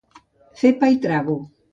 Fer 0.61 0.71
pa 0.79 0.89
i 0.93 0.97
trago. 1.03 1.37